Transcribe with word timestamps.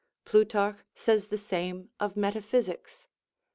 Plutarch 0.25 0.77
says 0.95 1.27
the 1.27 1.37
same 1.37 1.91
of 1.99 2.17
metaphysics. 2.17 3.07